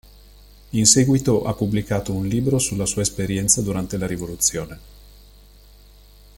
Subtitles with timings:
[0.71, 4.79] In seguito ha pubblicato un libro sulla sua esperienza durante la rivoluzione.